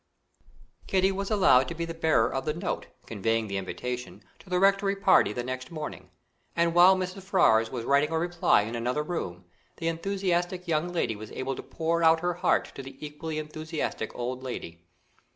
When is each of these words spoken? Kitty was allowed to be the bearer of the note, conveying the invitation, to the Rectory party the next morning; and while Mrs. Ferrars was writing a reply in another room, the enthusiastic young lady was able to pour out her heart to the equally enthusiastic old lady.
Kitty 0.87 1.11
was 1.11 1.29
allowed 1.29 1.67
to 1.67 1.75
be 1.75 1.85
the 1.85 1.93
bearer 1.93 2.33
of 2.33 2.45
the 2.45 2.55
note, 2.55 2.87
conveying 3.05 3.45
the 3.47 3.57
invitation, 3.57 4.23
to 4.39 4.49
the 4.49 4.57
Rectory 4.59 4.95
party 4.95 5.31
the 5.31 5.43
next 5.43 5.69
morning; 5.69 6.09
and 6.55 6.73
while 6.73 6.95
Mrs. 6.95 7.21
Ferrars 7.21 7.69
was 7.69 7.85
writing 7.85 8.09
a 8.09 8.17
reply 8.17 8.63
in 8.63 8.73
another 8.73 9.03
room, 9.03 9.45
the 9.77 9.87
enthusiastic 9.89 10.67
young 10.67 10.91
lady 10.91 11.15
was 11.15 11.31
able 11.33 11.55
to 11.55 11.61
pour 11.61 12.01
out 12.03 12.21
her 12.21 12.33
heart 12.33 12.73
to 12.73 12.81
the 12.81 12.97
equally 13.05 13.37
enthusiastic 13.37 14.09
old 14.15 14.41
lady. 14.41 14.81